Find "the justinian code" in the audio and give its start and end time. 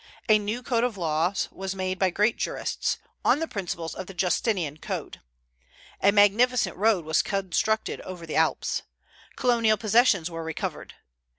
4.07-5.21